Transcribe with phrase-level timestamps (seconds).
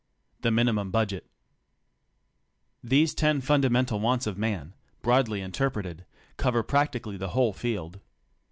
[0.41, 1.27] THE MINIMUM BUDGET
[2.83, 6.05] These ten fundamental wants of man, broadly interpreted,
[6.37, 7.99] cover practically the whole field.